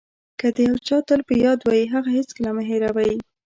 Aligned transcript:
که 0.39 0.47
د 0.55 0.57
یو 0.67 0.75
چا 0.87 0.97
تل 1.07 1.21
په 1.29 1.33
یاد 1.45 1.59
وئ 1.67 1.83
هغه 1.93 2.09
هېڅکله 2.17 2.49
مه 2.55 2.63
هیروئ. 2.69 3.13